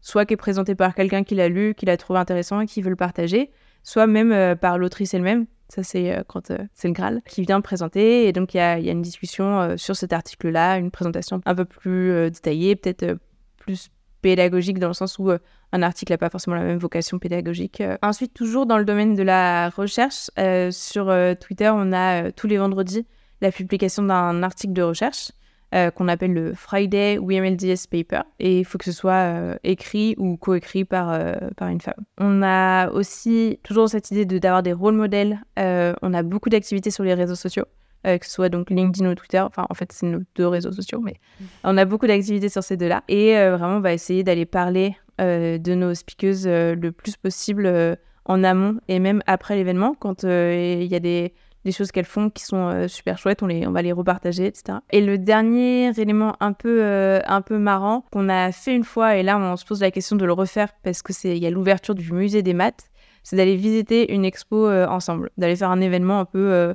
soit 0.00 0.26
qui 0.26 0.34
est 0.34 0.38
présenté 0.38 0.74
par 0.74 0.94
quelqu'un 0.94 1.24
qui 1.24 1.34
l'a 1.34 1.48
lu, 1.48 1.74
qui 1.74 1.86
l'a 1.86 1.96
trouvé 1.96 2.18
intéressant 2.18 2.60
et 2.60 2.66
qui 2.66 2.82
veut 2.82 2.90
le 2.90 2.96
partager, 2.96 3.50
soit 3.82 4.06
même 4.06 4.56
par 4.56 4.78
l'autrice 4.78 5.14
elle-même. 5.14 5.46
Ça, 5.68 5.82
c'est 5.82 6.22
quand 6.28 6.52
c'est 6.74 6.88
le 6.88 6.94
Graal 6.94 7.22
qui 7.26 7.42
vient 7.42 7.60
présenter. 7.60 8.28
Et 8.28 8.32
donc, 8.32 8.54
il 8.54 8.58
y 8.58 8.60
y 8.60 8.88
a, 8.88 8.92
une 8.92 9.02
discussion 9.02 9.76
sur 9.76 9.96
cet 9.96 10.12
article-là, 10.12 10.76
une 10.76 10.90
présentation 10.90 11.40
un 11.46 11.54
peu 11.54 11.64
plus 11.64 12.30
détaillée, 12.30 12.76
peut-être 12.76 13.16
plus 13.56 13.90
pédagogique 14.24 14.78
dans 14.78 14.88
le 14.88 14.94
sens 14.94 15.18
où 15.18 15.30
un 15.30 15.82
article 15.82 16.12
n'a 16.12 16.18
pas 16.18 16.30
forcément 16.30 16.56
la 16.56 16.64
même 16.64 16.78
vocation 16.78 17.18
pédagogique. 17.18 17.82
Euh, 17.82 17.98
ensuite, 18.02 18.32
toujours 18.32 18.64
dans 18.64 18.78
le 18.78 18.86
domaine 18.86 19.14
de 19.14 19.22
la 19.22 19.68
recherche, 19.68 20.30
euh, 20.38 20.70
sur 20.70 21.10
euh, 21.10 21.34
Twitter, 21.34 21.70
on 21.74 21.92
a 21.92 22.32
tous 22.32 22.46
les 22.46 22.56
vendredis 22.56 23.06
la 23.42 23.52
publication 23.52 24.02
d'un 24.02 24.42
article 24.42 24.72
de 24.72 24.82
recherche 24.82 25.30
euh, 25.74 25.90
qu'on 25.90 26.06
appelle 26.06 26.32
le 26.32 26.54
Friday 26.54 27.18
WMLDS 27.18 27.88
Paper. 27.90 28.20
Et 28.38 28.60
il 28.60 28.64
faut 28.64 28.78
que 28.78 28.84
ce 28.84 28.92
soit 28.92 29.12
euh, 29.12 29.56
écrit 29.64 30.14
ou 30.18 30.36
coécrit 30.36 30.84
par, 30.84 31.10
euh, 31.10 31.34
par 31.56 31.68
une 31.68 31.80
femme. 31.80 32.04
On 32.16 32.42
a 32.44 32.90
aussi 32.90 33.58
toujours 33.64 33.88
cette 33.88 34.10
idée 34.12 34.24
d'avoir 34.24 34.62
des 34.62 34.72
rôles 34.72 34.94
modèles. 34.94 35.40
on 35.56 36.14
a 36.14 36.22
beaucoup 36.22 36.48
d'activités 36.48 36.92
sur 36.92 37.02
les 37.02 37.14
réseaux 37.14 37.34
sociaux. 37.34 37.64
Que 38.04 38.26
ce 38.26 38.30
soit 38.30 38.48
donc 38.48 38.70
LinkedIn 38.70 39.10
ou 39.10 39.14
Twitter, 39.14 39.40
enfin 39.40 39.66
en 39.68 39.74
fait 39.74 39.90
c'est 39.92 40.06
nos 40.06 40.20
deux 40.34 40.46
réseaux 40.46 40.72
sociaux, 40.72 41.00
mais 41.00 41.14
mm. 41.40 41.44
on 41.64 41.76
a 41.76 41.84
beaucoup 41.84 42.06
d'activités 42.06 42.48
sur 42.48 42.62
ces 42.62 42.76
deux-là. 42.76 43.02
Et 43.08 43.34
vraiment 43.34 43.76
on 43.76 43.80
va 43.80 43.92
essayer 43.92 44.22
d'aller 44.22 44.46
parler 44.46 44.96
de 45.18 45.74
nos 45.74 45.94
speakers 45.94 46.76
le 46.76 46.90
plus 46.90 47.16
possible 47.16 47.98
en 48.26 48.44
amont 48.44 48.78
et 48.88 48.98
même 48.98 49.22
après 49.26 49.56
l'événement, 49.56 49.94
quand 49.98 50.24
il 50.24 50.84
y 50.84 50.94
a 50.94 51.00
des, 51.00 51.32
des 51.64 51.72
choses 51.72 51.92
qu'elles 51.92 52.04
font 52.04 52.30
qui 52.30 52.44
sont 52.44 52.68
euh, 52.68 52.88
super 52.88 53.18
chouettes, 53.18 53.42
on, 53.42 53.46
les, 53.46 53.66
on 53.66 53.72
va 53.72 53.82
les 53.82 53.92
repartager, 53.92 54.46
etc. 54.46 54.78
Et 54.90 55.00
le 55.00 55.18
dernier 55.18 55.90
élément 55.98 56.36
un 56.40 56.52
peu, 56.52 56.82
euh, 56.82 57.20
un 57.26 57.40
peu 57.40 57.58
marrant 57.58 58.04
qu'on 58.12 58.28
a 58.28 58.52
fait 58.52 58.74
une 58.74 58.84
fois, 58.84 59.16
et 59.16 59.22
là 59.22 59.38
on 59.38 59.56
se 59.56 59.64
pose 59.64 59.80
la 59.80 59.90
question 59.90 60.16
de 60.16 60.24
le 60.24 60.32
refaire 60.32 60.68
parce 60.82 61.02
que 61.02 61.12
c'est 61.12 61.36
il 61.36 61.42
y 61.42 61.46
a 61.46 61.50
l'ouverture 61.50 61.94
du 61.94 62.12
musée 62.12 62.42
des 62.42 62.54
maths, 62.54 62.90
c'est 63.22 63.36
d'aller 63.36 63.56
visiter 63.56 64.12
une 64.12 64.24
expo 64.24 64.66
euh, 64.66 64.86
ensemble, 64.86 65.30
d'aller 65.38 65.56
faire 65.56 65.70
un 65.70 65.80
événement 65.80 66.20
un 66.20 66.24
peu 66.26 66.74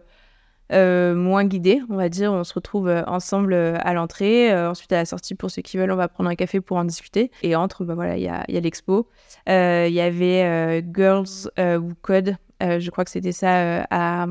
moins 0.72 1.46
guidé, 1.46 1.82
on 1.90 1.96
va 1.96 2.10
dire. 2.10 2.32
On 2.34 2.44
se 2.44 2.54
retrouve 2.54 2.90
ensemble 3.08 3.54
à 3.54 3.94
l'entrée, 3.94 4.54
ensuite 4.54 4.92
à 4.92 4.98
la 4.98 5.06
sortie 5.06 5.36
pour 5.36 5.52
ceux 5.52 5.62
qui 5.62 5.78
veulent, 5.78 5.92
on 5.92 5.96
va 5.96 6.08
prendre 6.08 6.30
un 6.30 6.36
café 6.36 6.62
pour 6.62 6.78
en 6.78 6.86
discuter. 6.86 7.32
Et 7.44 7.56
entre, 7.56 7.86
bah 7.86 7.96
voilà, 7.96 8.18
il 8.18 8.24
y 8.24 8.28
a, 8.28 8.46
l'expo. 8.60 9.08
Il 9.48 9.94
y 9.94 10.02
avait 10.02 10.84
Girls 10.94 11.50
Who 11.58 11.94
Code, 12.02 12.36
je 12.62 12.90
crois 12.90 13.06
que 13.06 13.12
c'était 13.12 13.32
ça 13.32 13.86
à 13.90 14.28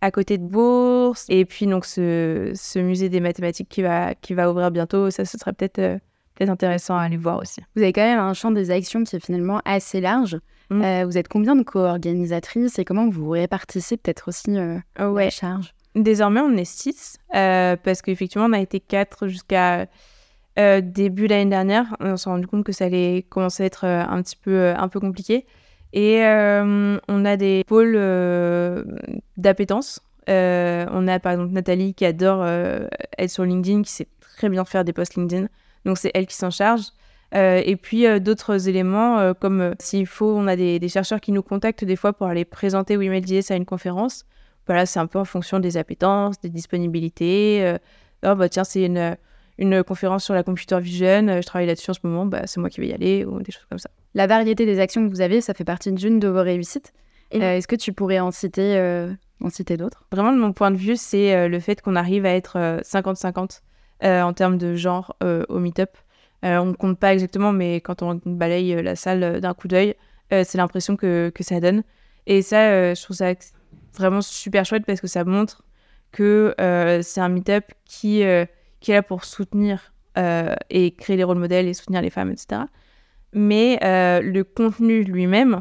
à 0.00 0.10
côté 0.10 0.38
de 0.38 0.44
Bourse. 0.44 1.26
Et 1.28 1.44
puis, 1.44 1.66
donc, 1.66 1.84
ce, 1.84 2.52
ce, 2.54 2.78
musée 2.78 3.08
des 3.08 3.20
mathématiques 3.20 3.68
qui 3.68 3.82
va, 3.82 4.14
qui 4.14 4.34
va 4.34 4.50
ouvrir 4.50 4.70
bientôt, 4.70 5.10
ça, 5.10 5.24
ce 5.24 5.38
serait 5.38 5.52
peut-être 5.52 5.78
euh, 5.78 5.98
peut-être 6.36 6.50
intéressant 6.50 6.96
à 6.96 7.02
aller 7.02 7.16
voir 7.16 7.38
aussi. 7.38 7.60
Vous 7.74 7.82
avez 7.82 7.92
quand 7.92 8.02
même 8.02 8.18
un 8.18 8.34
champ 8.34 8.50
des 8.50 8.70
actions 8.70 9.02
qui 9.04 9.16
est 9.16 9.24
finalement 9.24 9.60
assez 9.64 10.00
large. 10.00 10.38
Mm. 10.70 10.82
Euh, 10.82 11.04
vous 11.06 11.18
êtes 11.18 11.28
combien 11.28 11.56
de 11.56 11.62
co-organisatrices 11.62 12.78
et 12.78 12.84
comment 12.84 13.08
vous 13.08 13.30
répartissez 13.30 13.96
peut-être 13.96 14.28
aussi 14.28 14.56
euh, 14.56 14.78
oh, 15.00 15.06
ouais. 15.06 15.24
la 15.24 15.30
charge? 15.30 15.74
Désormais, 15.94 16.40
on 16.40 16.56
est 16.56 16.64
six 16.64 17.18
parce 17.32 18.02
qu'effectivement, 18.02 18.46
on 18.46 18.52
a 18.52 18.60
été 18.60 18.80
quatre 18.80 19.28
jusqu'à 19.28 19.86
début 20.82 21.26
l'année 21.26 21.50
dernière. 21.50 21.96
On 22.00 22.16
s'est 22.16 22.28
rendu 22.28 22.46
compte 22.46 22.64
que 22.64 22.72
ça 22.72 22.84
allait 22.84 23.24
commencer 23.28 23.62
à 23.62 23.66
être 23.66 23.84
un 23.84 24.22
petit 24.22 24.36
peu, 24.36 24.74
un 24.76 24.88
peu 24.88 25.00
compliqué. 25.00 25.46
Et 25.92 26.22
euh, 26.24 26.98
on 27.08 27.24
a 27.24 27.36
des 27.38 27.64
pôles 27.66 27.94
euh, 27.96 28.84
d'appétence. 29.38 30.00
Euh, 30.28 30.84
on 30.90 31.08
a 31.08 31.18
par 31.20 31.32
exemple 31.32 31.52
Nathalie 31.52 31.94
qui 31.94 32.04
adore 32.04 32.46
être 32.46 33.30
sur 33.30 33.44
LinkedIn, 33.44 33.82
qui 33.82 33.92
sait 33.92 34.08
très 34.20 34.50
bien 34.50 34.66
faire 34.66 34.84
des 34.84 34.92
posts 34.92 35.14
LinkedIn. 35.14 35.46
Donc 35.86 35.96
c'est 35.96 36.10
elle 36.12 36.26
qui 36.26 36.34
s'en 36.34 36.50
charge. 36.50 36.82
et 37.32 37.76
puis 37.80 38.04
d'autres 38.20 38.68
éléments, 38.68 39.32
comme 39.34 39.74
s'il 39.80 40.06
faut, 40.06 40.34
on 40.36 40.46
a 40.46 40.56
des, 40.56 40.88
chercheurs 40.88 41.20
qui 41.20 41.32
nous 41.32 41.42
contactent 41.42 41.84
des 41.84 41.96
fois 41.96 42.12
pour 42.12 42.26
aller 42.26 42.44
présenter 42.44 42.96
WeMailJS 42.96 43.50
à 43.50 43.56
une 43.56 43.64
conférence. 43.64 44.24
Voilà, 44.66 44.84
c'est 44.84 44.98
un 44.98 45.06
peu 45.06 45.18
en 45.18 45.24
fonction 45.24 45.58
des 45.58 45.76
appétences, 45.78 46.38
des 46.40 46.50
disponibilités. 46.50 47.76
oh, 48.24 48.34
bah 48.34 48.48
tiens, 48.48 48.64
c'est 48.64 48.84
une, 48.84 49.16
une 49.58 49.82
conférence 49.82 50.24
sur 50.24 50.34
la 50.34 50.42
computer 50.42 50.78
vision, 50.80 51.40
je 51.40 51.46
travaille 51.46 51.66
là-dessus 51.66 51.90
en 51.90 51.94
ce 51.94 52.00
moment, 52.02 52.26
bah, 52.26 52.42
c'est 52.46 52.60
moi 52.60 52.68
qui 52.68 52.80
vais 52.80 52.88
y 52.88 52.92
aller, 52.92 53.24
ou 53.24 53.40
des 53.40 53.52
choses 53.52 53.66
comme 53.70 53.78
ça 53.78 53.90
la 54.16 54.26
variété 54.26 54.64
des 54.64 54.80
actions 54.80 55.06
que 55.06 55.10
vous 55.10 55.20
avez, 55.20 55.42
ça 55.42 55.52
fait 55.52 55.64
partie 55.64 55.92
d'une 55.92 56.18
de 56.18 56.26
vos 56.26 56.42
réussites. 56.42 56.92
Euh, 57.34 57.56
est-ce 57.56 57.68
que 57.68 57.76
tu 57.76 57.92
pourrais 57.92 58.18
en 58.18 58.30
citer, 58.30 58.78
euh, 58.78 59.12
en 59.42 59.50
citer 59.50 59.76
d'autres? 59.76 60.06
Vraiment, 60.10 60.32
de 60.32 60.38
mon 60.38 60.54
point 60.54 60.70
de 60.70 60.76
vue, 60.76 60.96
c'est 60.96 61.34
euh, 61.34 61.48
le 61.48 61.60
fait 61.60 61.82
qu'on 61.82 61.96
arrive 61.96 62.24
à 62.24 62.30
être 62.30 62.56
50-50 62.82 63.60
en 64.02 64.32
termes 64.32 64.58
de 64.58 64.74
genre 64.74 65.16
au 65.48 65.58
meet-up. 65.58 65.96
on 66.42 66.66
ne 66.66 66.72
compte 66.72 66.98
pas 66.98 67.12
exactement, 67.12 67.52
mais 67.52 67.80
quand 67.80 68.02
on 68.02 68.20
balaye 68.24 68.82
la 68.82 68.96
salle 68.96 69.40
d'un 69.40 69.54
coup 69.54 69.68
d'œil, 69.68 69.94
c'est 70.30 70.56
l'impression 70.56 70.96
que, 70.96 71.32
ça 71.40 71.60
donne. 71.60 71.82
Et 72.26 72.42
ça, 72.42 72.94
je 72.94 73.02
trouve 73.02 73.16
ça 73.16 73.32
vraiment 73.96 74.20
super 74.20 74.64
chouette 74.64 74.84
parce 74.86 75.00
que 75.00 75.06
ça 75.06 75.24
montre 75.24 75.64
que 76.12 76.54
c'est 77.02 77.20
un 77.20 77.28
meet-up 77.28 77.64
qui, 77.84 78.20
est 78.20 78.48
là 78.88 79.02
pour 79.02 79.24
soutenir 79.24 79.92
et 80.70 80.94
créer 80.94 81.16
les 81.16 81.24
rôles 81.24 81.38
modèles 81.38 81.68
et 81.68 81.74
soutenir 81.74 82.02
les 82.02 82.10
femmes, 82.10 82.30
etc 82.30 82.62
mais 83.36 83.78
euh, 83.84 84.20
le 84.22 84.44
contenu 84.44 85.04
lui-même 85.04 85.60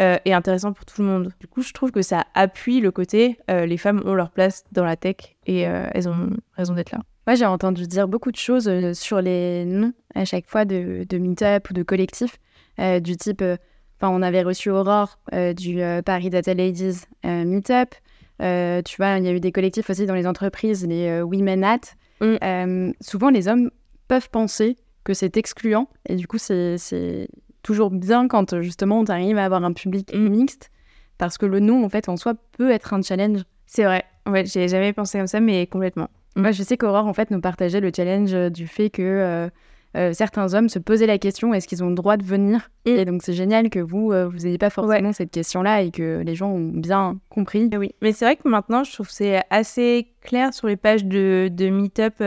euh, 0.00 0.16
est 0.24 0.32
intéressant 0.32 0.72
pour 0.72 0.84
tout 0.84 1.02
le 1.02 1.08
monde. 1.08 1.32
Du 1.38 1.46
coup, 1.46 1.62
je 1.62 1.72
trouve 1.72 1.92
que 1.92 2.02
ça 2.02 2.24
appuie 2.34 2.80
le 2.80 2.90
côté 2.90 3.38
euh, 3.50 3.66
les 3.66 3.76
femmes 3.76 4.02
ont 4.06 4.14
leur 4.14 4.30
place 4.30 4.64
dans 4.72 4.84
la 4.84 4.96
tech 4.96 5.16
et 5.46 5.60
elles 5.60 6.08
ont 6.08 6.30
raison 6.56 6.74
d'être 6.74 6.92
là. 6.92 7.00
Moi, 7.26 7.36
j'ai 7.36 7.46
entendu 7.46 7.86
dire 7.86 8.08
beaucoup 8.08 8.30
de 8.30 8.36
choses 8.36 8.70
sur 8.92 9.20
les 9.20 9.64
noms 9.64 9.92
à 10.14 10.24
chaque 10.24 10.46
fois 10.46 10.64
de, 10.64 11.06
de 11.08 11.18
meet-up 11.18 11.70
ou 11.70 11.72
de 11.72 11.82
collectifs, 11.82 12.38
du 12.78 13.16
type, 13.16 13.42
enfin, 13.42 14.12
on 14.12 14.20
avait 14.20 14.42
reçu 14.42 14.70
Aurore 14.70 15.18
du 15.56 15.80
Paris 16.04 16.30
Data 16.30 16.52
Ladies 16.52 17.00
Meetup. 17.24 17.94
tu 18.38 18.96
vois, 18.98 19.18
il 19.18 19.24
y 19.24 19.28
a 19.28 19.32
eu 19.32 19.40
des 19.40 19.52
collectifs 19.52 19.88
aussi 19.88 20.06
dans 20.06 20.14
les 20.14 20.26
entreprises, 20.26 20.86
les 20.86 21.22
Women 21.22 21.64
At. 21.64 21.80
Mm. 22.20 22.92
souvent, 23.00 23.30
les 23.30 23.48
hommes 23.48 23.70
peuvent 24.08 24.30
penser 24.30 24.76
que 25.04 25.14
c'est 25.14 25.36
excluant. 25.36 25.88
Et 26.06 26.16
du 26.16 26.26
coup, 26.26 26.38
c'est 26.38 27.28
toujours 27.62 27.90
bien 27.90 28.28
quand 28.28 28.60
justement 28.60 29.00
on 29.00 29.04
arrive 29.04 29.38
à 29.38 29.44
avoir 29.44 29.64
un 29.64 29.72
public 29.72 30.14
mm. 30.14 30.28
mixte, 30.28 30.70
parce 31.18 31.38
que 31.38 31.46
le 31.46 31.60
nom, 31.60 31.84
en 31.84 31.88
fait, 31.88 32.08
en 32.08 32.16
soi, 32.16 32.34
peut 32.52 32.70
être 32.70 32.92
un 32.94 33.02
challenge. 33.02 33.42
C'est 33.66 33.84
vrai. 33.84 34.04
Ouais, 34.26 34.44
j'ai 34.46 34.68
jamais 34.68 34.92
pensé 34.92 35.18
comme 35.18 35.26
ça, 35.26 35.40
mais 35.40 35.66
complètement. 35.66 36.08
Moi, 36.36 36.50
je 36.50 36.62
sais 36.62 36.76
qu'Aurore, 36.76 37.06
en 37.06 37.14
fait, 37.14 37.30
nous 37.30 37.40
partageait 37.40 37.80
le 37.80 37.90
challenge 37.94 38.32
du 38.50 38.66
fait 38.66 38.90
que 38.90 39.02
euh, 39.02 39.48
euh, 39.96 40.12
certains 40.12 40.54
hommes 40.54 40.68
se 40.68 40.78
posaient 40.78 41.06
la 41.06 41.18
question 41.18 41.54
est-ce 41.54 41.68
qu'ils 41.68 41.84
ont 41.84 41.88
le 41.88 41.94
droit 41.94 42.16
de 42.16 42.24
venir? 42.24 42.70
Et 42.84 43.04
donc, 43.04 43.22
c'est 43.22 43.32
génial 43.32 43.70
que 43.70 43.78
vous, 43.78 44.12
euh, 44.12 44.26
vous 44.26 44.38
n'ayez 44.38 44.58
pas 44.58 44.70
forcément 44.70 45.12
cette 45.12 45.30
question-là 45.30 45.82
et 45.82 45.90
que 45.90 46.22
les 46.24 46.34
gens 46.34 46.50
ont 46.50 46.68
bien 46.68 47.18
compris. 47.28 47.70
Oui, 47.76 47.94
mais 48.02 48.12
c'est 48.12 48.24
vrai 48.24 48.36
que 48.36 48.48
maintenant, 48.48 48.82
je 48.82 48.92
trouve 48.92 49.06
que 49.06 49.14
c'est 49.14 49.42
assez 49.50 50.12
clair 50.22 50.52
sur 50.52 50.66
les 50.66 50.76
pages 50.76 51.04
de, 51.04 51.48
de 51.52 51.68
Meetup 51.70 52.22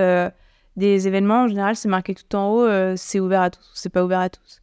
des 0.77 1.07
événements, 1.07 1.43
en 1.43 1.47
général, 1.47 1.75
c'est 1.75 1.89
marqué 1.89 2.13
tout 2.13 2.35
en 2.35 2.51
haut, 2.51 2.63
euh, 2.65 2.93
c'est 2.95 3.19
ouvert 3.19 3.41
à 3.41 3.49
tous, 3.49 3.69
c'est 3.73 3.89
pas 3.89 4.05
ouvert 4.05 4.19
à 4.19 4.29
tous. 4.29 4.61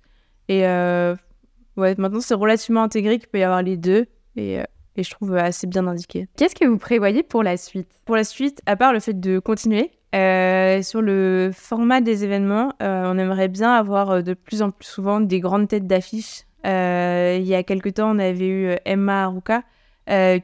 Et 0.48 0.66
euh, 0.66 1.16
ouais, 1.76 1.94
maintenant, 1.98 2.20
c'est 2.20 2.34
relativement 2.34 2.84
intégré 2.84 3.18
qu'il 3.18 3.28
peut 3.28 3.40
y 3.40 3.42
avoir 3.42 3.62
les 3.62 3.76
deux. 3.76 4.06
Et, 4.36 4.60
euh, 4.60 4.64
et 4.96 5.02
je 5.02 5.10
trouve 5.10 5.36
assez 5.36 5.66
bien 5.66 5.86
indiqué. 5.86 6.28
Qu'est-ce 6.36 6.54
que 6.54 6.64
vous 6.64 6.78
prévoyez 6.78 7.22
pour 7.22 7.42
la 7.42 7.56
suite? 7.56 7.88
Pour 8.04 8.16
la 8.16 8.24
suite, 8.24 8.60
à 8.66 8.76
part 8.76 8.92
le 8.92 9.00
fait 9.00 9.18
de 9.18 9.38
continuer, 9.38 9.90
sur 10.12 11.02
le 11.02 11.50
format 11.52 12.00
des 12.00 12.24
événements, 12.24 12.72
on 12.80 13.18
aimerait 13.18 13.48
bien 13.48 13.72
avoir 13.74 14.22
de 14.22 14.34
plus 14.34 14.62
en 14.62 14.70
plus 14.70 14.86
souvent 14.86 15.20
des 15.20 15.40
grandes 15.40 15.68
têtes 15.68 15.88
d'affiches. 15.88 16.44
il 16.64 17.44
y 17.44 17.54
a 17.54 17.62
quelques 17.64 17.94
temps, 17.94 18.14
on 18.14 18.18
avait 18.20 18.46
eu 18.46 18.76
Emma 18.84 19.24
Aruka, 19.24 19.62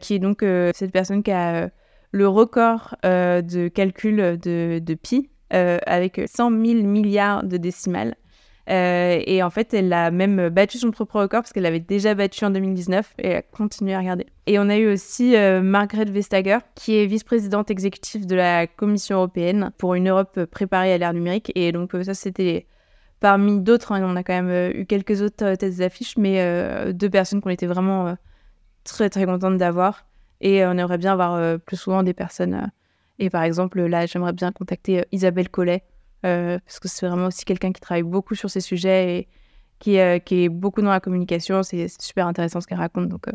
qui 0.00 0.14
est 0.14 0.18
donc 0.18 0.44
cette 0.74 0.90
personne 0.90 1.22
qui 1.22 1.30
a 1.30 1.70
le 2.10 2.28
record 2.28 2.96
de 3.04 3.68
calcul 3.68 4.16
de, 4.16 4.80
de 4.80 4.94
pi, 4.94 5.30
euh, 5.52 5.78
avec 5.84 6.20
100 6.26 6.50
000 6.50 6.82
milliards 6.86 7.42
de 7.42 7.56
décimales. 7.56 8.14
Euh, 8.68 9.20
et 9.24 9.42
en 9.42 9.50
fait, 9.50 9.74
elle 9.74 9.92
a 9.92 10.10
même 10.10 10.48
battu 10.48 10.78
son 10.78 10.90
propre 10.90 11.20
record 11.20 11.42
parce 11.42 11.52
qu'elle 11.52 11.62
l'avait 11.62 11.80
déjà 11.80 12.14
battu 12.14 12.44
en 12.44 12.50
2019 12.50 13.14
et 13.18 13.28
elle 13.28 13.36
a 13.36 13.42
continué 13.42 13.94
à 13.94 13.98
regarder. 13.98 14.26
Et 14.46 14.58
on 14.58 14.68
a 14.68 14.76
eu 14.76 14.92
aussi 14.92 15.34
euh, 15.36 15.60
Margaret 15.62 16.04
Vestager, 16.04 16.58
qui 16.74 16.96
est 16.96 17.06
vice-présidente 17.06 17.70
exécutive 17.70 18.26
de 18.26 18.36
la 18.36 18.66
Commission 18.66 19.16
européenne 19.16 19.72
pour 19.78 19.94
une 19.94 20.08
Europe 20.08 20.44
préparée 20.44 20.92
à 20.92 20.98
l'ère 20.98 21.14
numérique. 21.14 21.50
Et 21.54 21.72
donc, 21.72 21.92
ça, 22.02 22.14
c'était 22.14 22.66
parmi 23.20 23.60
d'autres. 23.60 23.92
Hein, 23.92 24.02
on 24.04 24.16
a 24.16 24.22
quand 24.22 24.40
même 24.42 24.72
eu 24.74 24.86
quelques 24.86 25.22
autres 25.22 25.54
têtes 25.54 25.78
d'affiche, 25.78 26.16
mais 26.16 26.92
deux 26.92 27.10
personnes 27.10 27.40
qu'on 27.40 27.50
était 27.50 27.66
vraiment 27.66 28.16
très, 28.84 29.10
très 29.10 29.24
contentes 29.24 29.56
d'avoir. 29.56 30.06
Et 30.40 30.64
on 30.64 30.72
aimerait 30.72 30.98
bien 30.98 31.12
avoir 31.12 31.58
plus 31.60 31.76
souvent 31.76 32.02
des 32.02 32.14
personnes 32.14 32.70
et 33.20 33.28
par 33.28 33.42
exemple, 33.42 33.80
là, 33.82 34.06
j'aimerais 34.06 34.32
bien 34.32 34.50
contacter 34.50 35.00
euh, 35.00 35.04
Isabelle 35.12 35.50
Collet, 35.50 35.84
euh, 36.24 36.58
parce 36.64 36.80
que 36.80 36.88
c'est 36.88 37.06
vraiment 37.06 37.26
aussi 37.26 37.44
quelqu'un 37.44 37.72
qui 37.72 37.80
travaille 37.80 38.02
beaucoup 38.02 38.34
sur 38.34 38.50
ces 38.50 38.60
sujets 38.60 39.18
et 39.18 39.28
qui, 39.78 39.98
euh, 39.98 40.18
qui 40.18 40.44
est 40.44 40.48
beaucoup 40.48 40.82
dans 40.82 40.90
la 40.90 41.00
communication. 41.00 41.62
C'est 41.62 41.88
super 42.00 42.26
intéressant 42.26 42.60
ce 42.60 42.66
qu'elle 42.66 42.78
raconte, 42.78 43.08
donc 43.08 43.26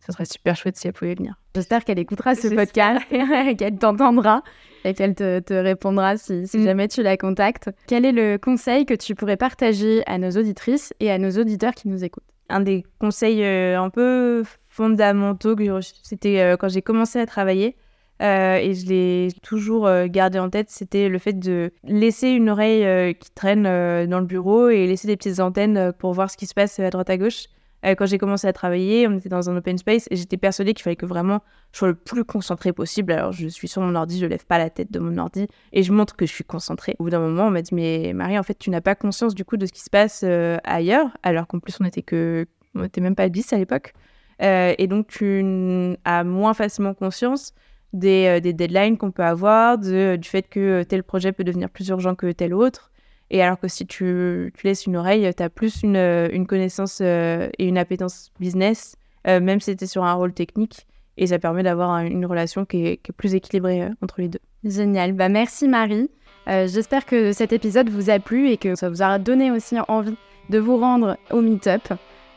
ça 0.00 0.12
serait 0.12 0.24
super 0.24 0.56
chouette 0.56 0.76
si 0.76 0.86
elle 0.86 0.92
pouvait 0.92 1.14
venir. 1.14 1.34
J'espère 1.54 1.84
qu'elle 1.84 1.98
écoutera 1.98 2.34
ce 2.34 2.48
podcast, 2.48 3.04
qu'elle 3.56 3.78
t'entendra 3.78 4.42
et 4.84 4.94
qu'elle 4.94 5.14
te, 5.14 5.54
répondra 5.54 6.16
si, 6.16 6.32
mm. 6.32 6.64
jamais 6.64 6.88
tu 6.88 7.02
la 7.02 7.16
contactes. 7.16 7.70
Quel 7.86 8.04
est 8.04 8.12
le 8.12 8.38
conseil 8.38 8.86
que 8.86 8.94
tu 8.94 9.14
pourrais 9.14 9.36
partager 9.36 10.02
à 10.06 10.18
nos 10.18 10.30
auditrices 10.30 10.92
et 11.00 11.10
à 11.10 11.18
nos 11.18 11.30
auditeurs 11.30 11.74
qui 11.74 11.88
nous 11.88 12.04
écoutent? 12.04 12.24
Un 12.48 12.60
des 12.60 12.84
conseils 13.00 13.44
un 13.44 13.90
peu 13.90 14.44
fondamentaux 14.68 15.56
que 15.56 15.64
c'était 16.02 16.54
quand 16.60 16.68
j'ai 16.68 16.82
commencé 16.82 17.18
à 17.18 17.26
travailler, 17.26 17.76
euh, 18.22 18.56
et 18.56 18.74
je 18.74 18.86
l'ai 18.86 19.28
toujours 19.42 19.86
euh, 19.86 20.06
gardé 20.08 20.38
en 20.38 20.48
tête, 20.48 20.70
c'était 20.70 21.08
le 21.08 21.18
fait 21.18 21.34
de 21.34 21.72
laisser 21.84 22.28
une 22.28 22.48
oreille 22.48 22.84
euh, 22.84 23.12
qui 23.12 23.30
traîne 23.30 23.64
dans 23.64 24.20
le 24.20 24.26
bureau 24.26 24.68
et 24.68 24.86
laisser 24.86 25.06
des 25.06 25.16
petites 25.16 25.40
antennes 25.40 25.92
pour 25.98 26.12
voir 26.12 26.30
ce 26.30 26.36
qui 26.36 26.46
se 26.46 26.54
passe 26.54 26.78
à 26.78 26.90
droite 26.90 27.10
à 27.10 27.16
gauche. 27.16 27.44
Quand 27.84 28.06
j'ai 28.06 28.18
commencé 28.18 28.48
à 28.48 28.52
travailler, 28.52 29.06
on 29.06 29.16
était 29.16 29.28
dans 29.28 29.48
un 29.48 29.56
open 29.56 29.78
space 29.78 30.08
et 30.10 30.16
j'étais 30.16 30.38
persuadée 30.38 30.74
qu'il 30.74 30.82
fallait 30.82 30.96
que 30.96 31.06
vraiment 31.06 31.40
je 31.70 31.78
sois 31.78 31.88
le 31.88 31.94
plus 31.94 32.24
concentré 32.24 32.72
possible. 32.72 33.12
Alors 33.12 33.30
je 33.30 33.46
suis 33.46 33.68
sur 33.68 33.80
mon 33.80 33.94
ordi, 33.94 34.18
je 34.18 34.26
lève 34.26 34.44
pas 34.44 34.58
la 34.58 34.70
tête 34.70 34.90
de 34.90 34.98
mon 34.98 35.16
ordi 35.18 35.46
et 35.72 35.84
je 35.84 35.92
montre 35.92 36.16
que 36.16 36.26
je 36.26 36.32
suis 36.32 36.42
concentrée. 36.42 36.96
Au 36.98 37.04
bout 37.04 37.10
d'un 37.10 37.20
moment, 37.20 37.46
on 37.46 37.50
m'a 37.50 37.62
dit 37.62 37.72
mais 37.76 38.12
Marie, 38.12 38.40
en 38.40 38.42
fait, 38.42 38.58
tu 38.58 38.70
n'as 38.70 38.80
pas 38.80 38.96
conscience 38.96 39.36
du 39.36 39.44
coup 39.44 39.56
de 39.56 39.66
ce 39.66 39.72
qui 39.72 39.82
se 39.82 39.90
passe 39.90 40.24
ailleurs, 40.64 41.16
alors 41.22 41.46
qu'en 41.46 41.60
plus 41.60 41.76
on 41.80 41.84
était 41.84 42.02
que 42.02 42.46
on 42.74 42.82
était 42.82 43.00
même 43.00 43.14
pas 43.14 43.28
10 43.28 43.52
à 43.52 43.58
l'époque. 43.58 43.92
Et 44.40 44.86
donc 44.88 45.06
tu 45.06 45.96
as 46.04 46.24
moins 46.24 46.54
facilement 46.54 46.92
conscience 46.92 47.54
des, 47.92 48.40
des 48.40 48.52
deadlines 48.52 48.98
qu'on 48.98 49.10
peut 49.10 49.24
avoir, 49.24 49.78
de, 49.78 50.16
du 50.16 50.28
fait 50.28 50.42
que 50.48 50.82
tel 50.82 51.02
projet 51.02 51.32
peut 51.32 51.44
devenir 51.44 51.70
plus 51.70 51.88
urgent 51.88 52.14
que 52.14 52.32
tel 52.32 52.54
autre. 52.54 52.90
Et 53.30 53.42
alors 53.42 53.58
que 53.58 53.68
si 53.68 53.86
tu, 53.86 54.52
tu 54.56 54.66
laisses 54.66 54.86
une 54.86 54.96
oreille, 54.96 55.28
tu 55.36 55.42
as 55.42 55.50
plus 55.50 55.82
une, 55.82 55.96
une 55.96 56.46
connaissance 56.46 57.00
et 57.00 57.50
une 57.58 57.78
appétence 57.78 58.30
business, 58.38 58.96
même 59.26 59.60
si 59.60 59.66
c'était 59.72 59.86
sur 59.86 60.04
un 60.04 60.12
rôle 60.12 60.32
technique. 60.32 60.86
Et 61.16 61.26
ça 61.26 61.38
permet 61.38 61.62
d'avoir 61.62 61.98
une 62.00 62.26
relation 62.26 62.64
qui 62.64 62.86
est, 62.86 62.96
qui 62.98 63.10
est 63.10 63.16
plus 63.16 63.34
équilibrée 63.34 63.88
entre 64.02 64.20
les 64.20 64.28
deux. 64.28 64.38
Génial. 64.64 65.12
Bah, 65.12 65.28
merci 65.28 65.66
Marie. 65.66 66.08
J'espère 66.46 67.04
que 67.04 67.32
cet 67.32 67.52
épisode 67.52 67.88
vous 67.88 68.10
a 68.10 68.20
plu 68.20 68.50
et 68.50 68.58
que 68.58 68.76
ça 68.76 68.88
vous 68.88 69.02
aura 69.02 69.18
donné 69.18 69.50
aussi 69.50 69.76
envie 69.88 70.14
de 70.48 70.58
vous 70.58 70.76
rendre 70.76 71.16
au 71.32 71.40
Meetup. 71.40 71.94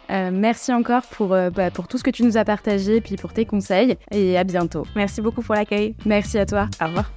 Euh, 0.10 0.32
merci 0.34 0.74
encore 0.74 1.04
pour, 1.04 1.34
euh, 1.34 1.50
bah, 1.50 1.72
pour 1.72 1.88
tout 1.88 1.98
ce 1.98 2.04
que 2.04 2.10
tu 2.10 2.24
nous 2.24 2.38
as 2.38 2.46
partagé, 2.46 3.02
puis 3.02 3.16
pour 3.16 3.34
tes 3.34 3.46
conseils, 3.46 3.98
et 4.12 4.38
à 4.38 4.44
bientôt. 4.44 4.86
Merci 4.96 5.22
beaucoup 5.22 5.42
pour 5.42 5.56
l'accueil. 5.56 5.96
Merci 6.06 6.38
à 6.38 6.46
toi. 6.46 6.68
Au 6.82 6.86
revoir. 6.86 7.12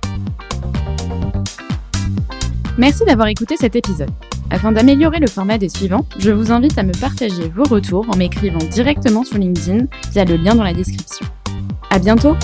Merci 2.79 3.05
d'avoir 3.05 3.29
écouté 3.29 3.57
cet 3.57 3.77
épisode. 3.77 4.11
Afin 4.51 4.73
d'améliorer 4.73 5.19
le 5.19 5.27
format 5.27 5.57
des 5.57 5.69
suivants, 5.69 6.05
je 6.19 6.31
vous 6.31 6.53
invite 6.53 6.77
à 6.77 6.83
me 6.83 6.93
partager 6.93 7.49
vos 7.49 7.65
retours 7.65 8.07
en 8.11 8.17
m'écrivant 8.17 8.59
directement 8.71 9.25
sur 9.25 9.39
LinkedIn 9.39 9.87
via 10.13 10.25
le 10.25 10.37
lien 10.37 10.55
dans 10.55 10.65
la 10.65 10.75
description. 10.75 11.27
À 11.91 11.99
bientôt! 11.99 12.37